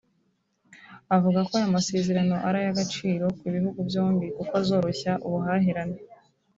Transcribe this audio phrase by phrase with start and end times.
[1.15, 5.97] avuga ko aya masezerano ari ay’agaciro ku bihugu byombi kuko azoroshya ubuhahirane